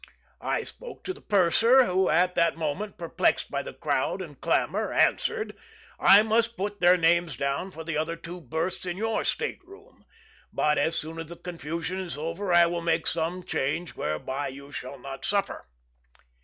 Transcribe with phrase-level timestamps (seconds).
[0.41, 4.91] I spoke to the purser, who, at the moment perplexed by the crowd and clamor,
[4.91, 5.55] answered:
[5.99, 10.03] "I must put their names down for the other two berths of your state room;
[10.51, 14.71] but, as soon as the confusion is over, I will make some change whereby you
[14.71, 15.67] shall not suffer."